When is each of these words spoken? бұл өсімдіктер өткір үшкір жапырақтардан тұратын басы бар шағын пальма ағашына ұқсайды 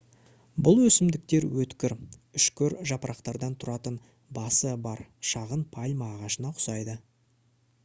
бұл 0.67 0.79
өсімдіктер 0.85 1.43
өткір 1.63 1.93
үшкір 2.39 2.77
жапырақтардан 2.93 3.53
тұратын 3.65 4.01
басы 4.41 4.73
бар 4.89 5.05
шағын 5.35 5.65
пальма 5.79 6.11
ағашына 6.17 6.57
ұқсайды 6.57 7.01